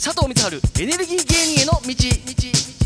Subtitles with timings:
[0.00, 2.79] 佐藤光春エネルギー芸人への道。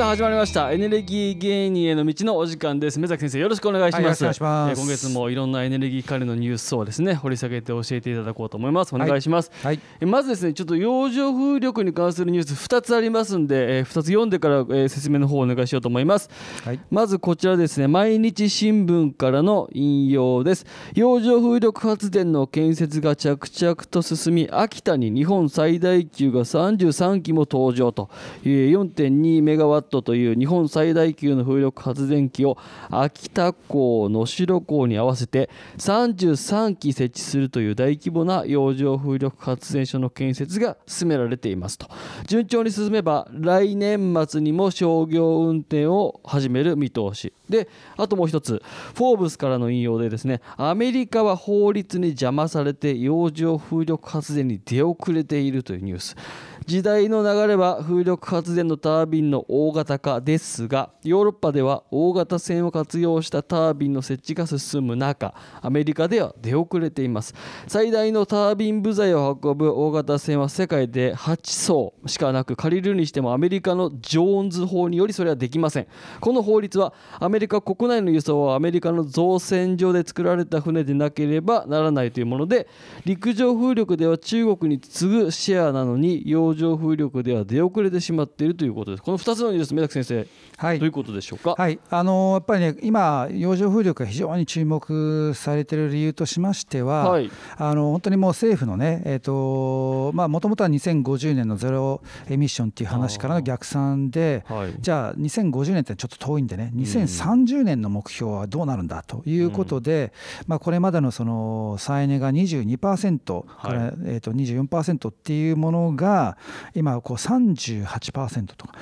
[0.00, 0.72] さあ始まりました。
[0.72, 2.98] エネルギー芸人への道のお時間です。
[2.98, 8.94] 目崎先生よろしくお願いします,、えー今月もいろんなエネルギー関連のニュースをですね掘り下げて教えていただこうと思います。
[8.94, 9.80] お願いします、はい。
[10.00, 16.30] えまずですねちょっと洋上風力に関するニュース2つありますんで、え2つ読んでから、えー説明の方をお願いしようと思います。
[16.64, 16.80] はい。
[16.90, 20.64] まずこちらですね毎日新聞からの引用です。
[20.94, 28.08] 洋上風力発電の建設が着々と進み秋田に日本最大級が33基も登場と
[28.44, 32.56] えー4.2メガワットという日本最大級の風力発電機を
[32.90, 41.88] 秋田港能代港に合わせて33基設置するという大規模な洋上風力発電所の建設が進められていますと。
[42.26, 47.32] 順調に進めば来年末にも商業運転を始める見通し。
[47.48, 48.62] であともう一つ
[48.94, 56.16] フォーブスからの引用でですねアメリカは法律に邪魔されて洋上風力発電に出遅れているというニュース。
[56.66, 67.34] 時代の流れは風力発電のタービンの大型化ですがヨーロッパでは大型船を活用したタービンの設置が進む中アメリカでは出遅れています。
[67.66, 75.86] 最大のタービン部材を運ぶ大型船は世界で8艘しかなく借りるにしてもアメリカのジョーンズ法によりそれはできません。
[76.20, 82.68] この法律はアメリカ国内の輸送はアメリカの造船所で作られた船でなければならないというもので
[83.04, 89.02] 陸上風力では中国に次ぐシェアなのに洋上風力では出遅れてしまっているということです。
[89.02, 90.78] この2つのニュース目崎先生、はい。
[90.78, 91.78] どういうことでしょうか、はい。
[91.90, 97.30] あのーやっぱりね今洋上風力が非常に注目されている理由としましては、はい。
[97.56, 104.74] あの本当にもう政府のねえっ、とまあもともとは2050年のゼロエミッションっていう話からの逆算ではい。
[104.80, 110.12] じゃあ2050年ってちょっと遠いんでね2030年の目標はどうなるんだということで、
[110.46, 113.90] まあ、これまでのその再エネが22%から、はい。
[114.04, 116.36] えー、と24%っていうものが
[116.74, 118.74] 今こう38%とか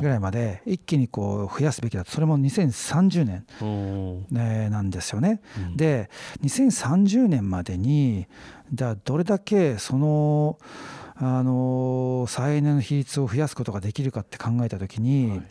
[0.00, 2.10] ぐらいまで一気にこう増やすべきだと。
[2.10, 5.40] それも2030年、なんですよね。
[5.58, 5.76] うん。
[5.76, 6.10] で
[6.42, 8.26] 2030年までに
[8.72, 10.58] じゃあどれだけその
[11.16, 15.42] あの再エネの比率を増やすことができるかって考えた時に、はい。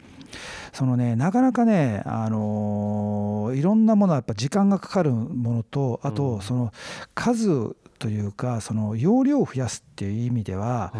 [0.73, 6.15] そのねなかなかねあのいろんなものはやっぱ時間がかかるものとあうん。
[6.15, 6.71] とその
[7.15, 10.97] 数というかその容量を増やすっていう意味では、はい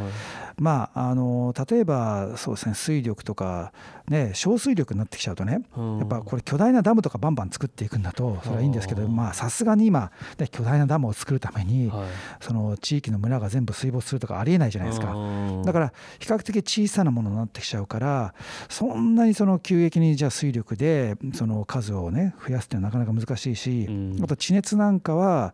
[0.59, 3.71] まああの例えばそうですね水力とか
[4.07, 5.97] ね小水力になってきちゃうとねうん。
[5.99, 12.07] やっぱこれ巨大なダムとかバンバン作っていくんだとそれはいいんですけどさすがに今ね巨大なダムを作るためにはい。
[12.41, 15.13] その地域の村が全部水没するとかありえないじゃないですか。
[15.13, 15.63] うん。
[15.63, 18.33] だから比較的小さなものになってきちゃうから
[18.67, 24.17] そんなにその急激にじゃあ水力でその数をね増やすっていうのはなかなか難しいし、うん。
[24.21, 25.53] あと地熱なんかは、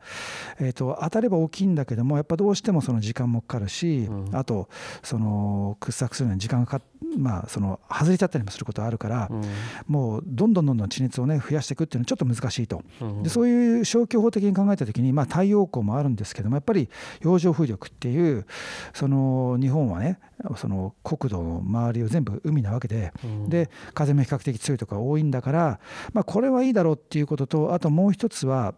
[0.59, 4.35] えー、と当たれば大きいんだけどもやっぱどうしてもその時間もかかるし、うん。
[4.35, 4.69] あと
[5.03, 9.43] その掘削するのに時間がかかっまあその外れちゃったりもすることあるから、うん。
[9.87, 12.81] もうどんどんどんどん地熱をね増やしていくっていうのはちょっと難しいと。
[13.01, 13.23] うん。
[13.23, 16.89] でそういう消去法的に考えた時に、まあ、太陽光もあるんですけどもやっぱり
[17.21, 18.45] 洋上風力っていう
[18.93, 20.19] その日本はね
[20.57, 23.49] その国土の周りを全部海なわけでうん。
[23.49, 25.79] で風も比較的強いところが多いんだから、
[26.13, 28.75] まあ、これはいいだろうっていうこととあともう一つは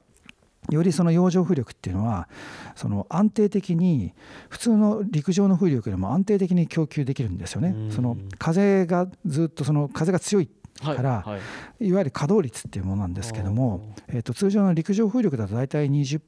[0.70, 2.28] よりその洋上風力っていうのは
[2.76, 4.14] その安定的に
[4.50, 7.92] 普通の陸上の風力よりも安定的に供給できるんですよねうん。
[7.92, 11.38] その風がずっとその風が強いからは
[11.80, 11.88] い。
[11.88, 16.22] いわゆる稼働率っていうものなんですけども、えー、と通常の陸上風力だと大体20%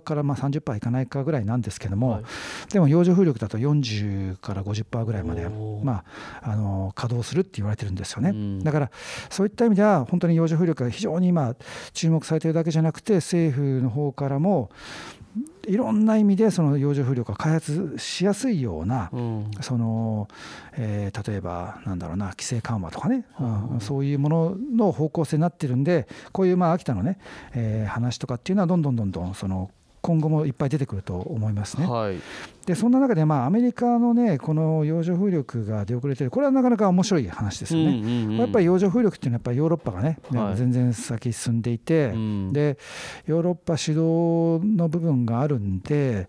[0.00, 2.24] からまあ30%いかないかぐらいなんですけども、はい。
[2.72, 5.48] でも洋上風力だと40から50%ぐらいまで、
[5.82, 6.04] ま
[6.42, 8.64] あ、あの稼働するって言われてるんですよね、うん。
[8.64, 8.90] だから
[9.30, 11.54] そういった意味では本当に洋上風力が非常に今
[11.92, 14.70] 注目されているだけじゃなくて政府の方からも
[15.66, 19.50] いろんな意味でその洋上風力が開発しやすいような、うん。
[19.60, 20.28] その
[20.72, 23.80] えー例えばなんだろうな規制緩和とかね、はあうん。
[23.80, 27.18] そういうものの方向性になってるんでこういうまあ秋田のね、
[27.54, 29.70] えー話とかっていうのはどんどんどんどんその
[30.02, 31.86] 今後もいっぱい出てくると思いますね。
[31.86, 32.16] はい
[32.66, 36.32] でそんな中でまあアメリカのねこの洋上風力が出遅れてる。
[36.32, 37.86] これはなかなか面白い話ですよね。
[37.86, 40.56] うんうんうんやっぱり洋上風力っていうのはやっぱりヨーロッパがね、はい。
[40.56, 42.52] 全然先進んでいて、うん。
[42.52, 42.76] で
[43.26, 44.00] ヨーロッパ主導
[44.76, 46.28] の部分があるんで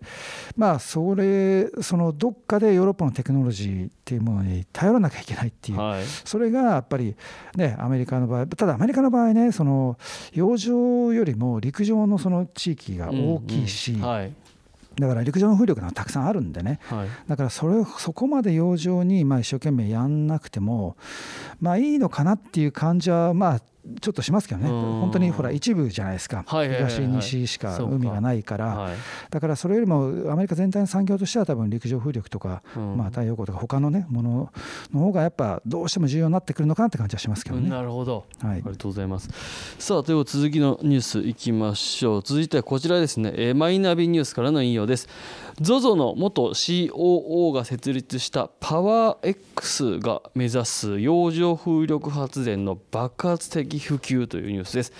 [0.56, 6.04] まあそれそのどっかでヨーロッパのテクノロジーっていうものに頼らなきゃいけないっていう、はい。
[6.04, 7.16] それがやっぱり
[7.56, 9.98] ねアメリカの場合ただアメリカの場合ねその
[10.32, 14.00] 洋上よりも陸上のその地域が大きいし、うん。
[14.02, 14.08] うん。
[14.08, 14.32] はい
[14.98, 20.96] だから陸上の風力がたくさんあるんでね、はい、だからそれをそこまで洋上にまあ一生懸命やんなくても
[21.60, 23.60] まあいいのかなっていう感じはまあ
[24.00, 28.90] ちょっとしますけどね、本当にほら一部じゃないですか、東、西しか海がないから、
[29.30, 32.62] だからそれよりもアメリカ全体の産業としては、多分陸上風力とか、
[32.96, 34.52] まあ、太陽光とか、他のね、もの
[34.92, 37.68] の方がやっぱどうしても重要になってくるのかなって感じはしますけどね。
[37.68, 39.28] なるほど、はい、ありがとうございます。
[39.78, 42.22] さあ、という続きのニュースいきましょう。
[42.22, 45.08] 続いてはこちらですね、えマイナビニュースからの引用です。
[45.60, 54.92] ZOZO の元 COO が設立したパワー X が目指す洋上風力発電の爆発的普及というニュースです。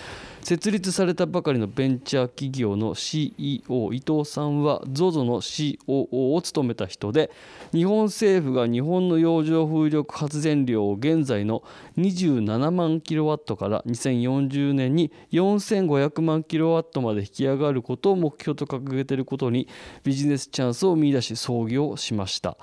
[0.48, 7.30] 設立されたばかりのベンチャー企業の CEO 伊藤さんは ZOZO の COO を務めた人で
[7.74, 11.62] 日本政府が日本の洋上風力発電量を現在の
[11.98, 19.68] 27万キロワットから2040年に4500万キロワットまで引き上がることを目標と掲げていることに
[20.02, 22.56] ビジネスチャンスを見出し創業しました。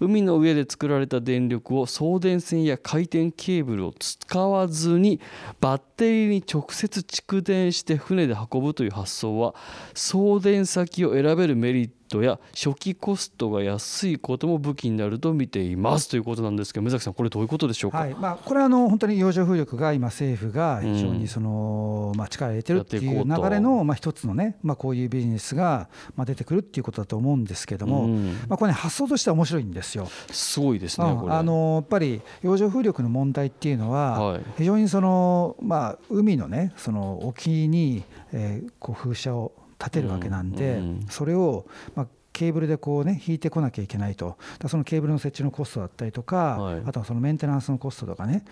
[0.00, 5.20] 海の上で作られた電力を送電線や回転ケーブルを使わずに
[5.60, 9.54] バッテリーに直接蓄電して船で運ぶという発想は
[9.94, 18.14] 送電先を選べるメリットトトや初期コストが安いことも武器になると見ていますということなんですけど目崎さんこれどういうことでしょうか、はい。
[18.14, 28.08] まあ、これはあの本当に洋上風力が今政府が非常にその、まあ、力を入れてるっていう流れのまあ一つのね、まあ、こういうビジネスがまあ出てくるっていうことだと思うんですけども、
[28.48, 30.08] まあ、これ、ね、発想としては面白いんですよ。
[30.30, 40.80] すごいですね、あのやっぱり洋上風力の問題っていうのは、非常にその、まあ、海のねその沖に、えー、こう風車を立てるわけなんで、
[41.10, 44.36] それを、まあ、ケーブルでこうね引いてこなきゃいけないと。
[44.68, 48.44] そのケーブルの設置のコストだったりとか、はい、あとはそのメンテナンスのコストとかね。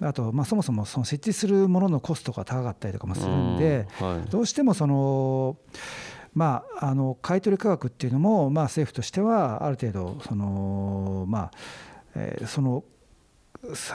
[0.00, 5.56] あとまあそもそもその設置するもののコストが高かったりとかもするんで、はい、どうしてもその
[6.34, 11.50] まあ、あの買取価格っていうのも、まあ、政府としてはある程度その、まあ
[12.14, 12.84] えー、その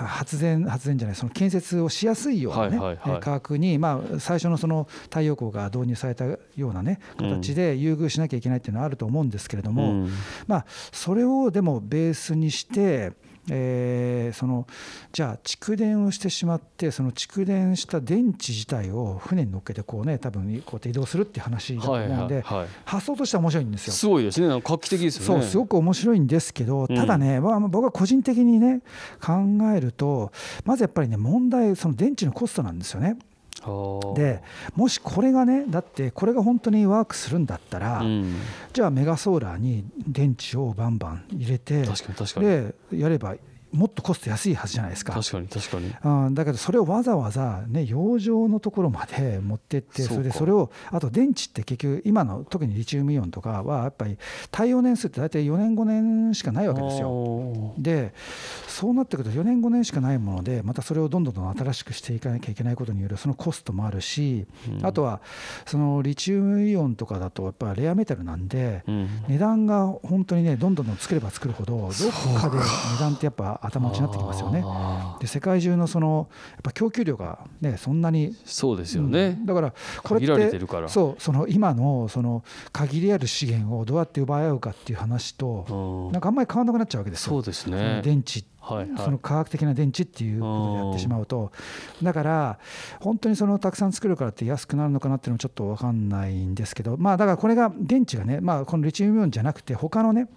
[0.06, 10.10] 発電発電じゃないその建設をしやすいようなね、はいはいはい、価格に、まあ、最初のその太陽光が導入されたようなね形で優遇しなきゃいけないっていうのはあると思うんですけれども、うん、
[10.48, 13.14] まあ、それをでもベースにして
[13.50, 14.68] えー、その
[15.12, 23.94] じゃあ蓄電をしてしまってその蓄電した電池自体を船に乗っけてこうね多分こうやって移動するっていう話だと思うので、はいはいはい、発想としては面白いんですよ。
[23.94, 25.42] すごいですね画期的ですよね。
[25.42, 28.82] そうすごく面白いんですけどただね、うん、まあ、僕は個人的にね
[29.22, 29.34] 考
[29.76, 30.32] えると
[30.66, 33.18] まずやっぱりね問題その電池のコストなんですよね。
[34.16, 34.42] で
[34.76, 38.36] もしこれがねだってこれが本当にワークするんだったら、うん、
[38.74, 41.84] じゃあメガソーラーに電池をバンバン入れて
[42.42, 43.36] でやれば
[43.74, 45.14] もっとコスト安いはずじゃないですか。
[45.14, 54.18] 確かに確かに、うん、だけどそれをわざわざね洋上のところまで持ってってそれでそれをあと電池って結局今の特にリチウムイオンとかはやっぱり
[54.52, 57.74] 耐用年数って大体4年5年しかないわけですよ。
[57.78, 58.14] で
[58.68, 65.22] そうなってくると4年5年しかないものでまたそれをどんどんどん新しくしていかなきゃいけないことによるそのコストもあるし、うん、あとは
[65.66, 72.64] そのリチウムイオンとかだとやっぱレアメタルなんで、うん、値段が本当にねどんどんどん作れば作るほどどっかで値
[73.00, 74.64] 段ってやっぱ頭打ちになってきますよね。
[75.20, 79.74] で世界中のそのやっぱ供給量がねそんなにそうですよね、うん、だから
[80.04, 87.30] これってそうその今のその限りある資源をどうやって奪い合うかっていう話となんかあんまり変わらなくなっちゃうわけですよ。
[87.32, 88.02] そうですね。
[88.04, 88.46] 電池。
[88.64, 91.52] はいはい、その科学的な電池っていうことでやってしまうと。
[92.02, 92.60] だから
[93.02, 96.96] 本当にそのたくさん作るからって安くなるのかなっていうのはちょっと分かんないんですけど。
[96.98, 100.30] まあだからこれが電池がねまあこのリチウムイオンじゃなくて他のね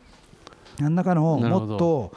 [0.79, 2.13] 何らかのもっと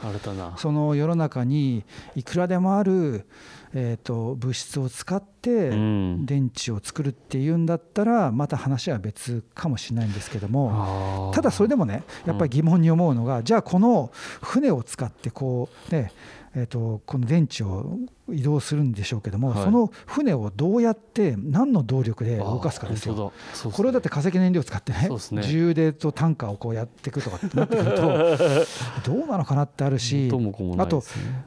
[0.58, 3.26] その世の中にいくらでもある
[3.72, 11.32] えと物質を使って電池を作るっていうんだったらまた話は別かもしれないんですけども。
[11.34, 14.10] ただそれでもねやっぱり疑問に思うのがじゃあこの
[14.42, 16.12] 船を使ってこうね
[16.52, 17.96] えーと、この電池を
[18.28, 23.32] 移動するんでしょうけども、はい、その船をどうやって何の動力で動かすかですよ。
[23.72, 28.02] これをだって化石燃料を使ってねね自由でとタンカーをこうやっていくとかってなってくると
[29.12, 31.04] どうなのかなってあるし、ね、あと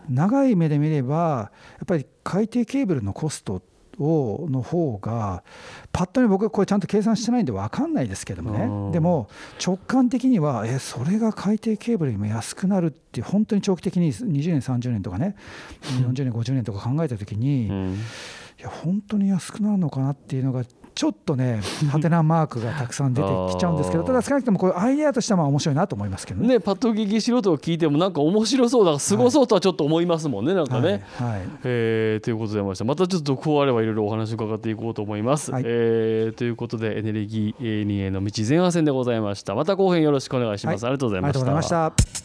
[0.10, 3.62] 長い目で見ればやっぱり海底ケーブルのコスト
[4.00, 5.44] をの方が
[5.92, 8.94] パッと見僕はこれちゃんと計算してないんで分かんないですけどもね。
[8.94, 9.30] でも
[9.64, 15.36] 直感的にはえそれが海底ケーブルよりも安くなるって本当に長期的に20年30年とかね。
[15.82, 17.68] 40年50年とか考えた時に
[18.60, 20.64] いや本当に安くなるのかなっていうのが
[20.96, 26.48] ちょっとね ハテナマークがたくさん出てきちゃうんですけどただ少なくともこういうアイデアとしてはまあ面白いなと思いますけどね。
[26.48, 31.04] ねパッと聞き素人を聞いてもなんか面白そうだすごそうとはちょっと思いますもんね、なんかね。
[31.18, 35.52] はいはいえーということでましたまたちょっとこうあればいろいろお話を伺っていこうと思います。
[35.52, 42.23] はいえーということでエネルギー人への道前半戦でございましたまた後編よろしくお願いします、はいありがとうございありがとうございました。